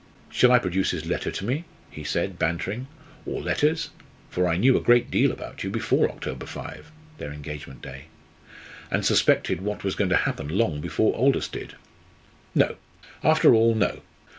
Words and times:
"Shall 0.31 0.51
I 0.51 0.57
produce 0.57 0.89
his 0.89 1.05
letter 1.05 1.29
to 1.29 1.45
me?" 1.45 1.63
he 1.91 2.03
said, 2.03 2.39
bantering 2.39 2.87
"or 3.23 3.39
letters? 3.39 3.91
For 4.31 4.47
I 4.47 4.57
knew 4.57 4.75
a 4.75 4.81
great 4.81 5.11
deal 5.11 5.31
about 5.31 5.63
you 5.63 5.69
before 5.69 6.09
October 6.09 6.47
5" 6.47 6.91
(their 7.19 7.31
engagement 7.31 7.83
day), 7.83 8.05
"and 8.89 9.05
suspected 9.05 9.61
what 9.61 9.83
was 9.83 9.93
going 9.93 10.09
to 10.09 10.15
happen 10.15 10.47
long 10.47 10.81
before 10.81 11.13
Aldous 11.15 11.47
did. 11.49 11.75
No; 12.55 12.77
after 13.23 13.53
all, 13.53 13.75
no! 13.75 14.01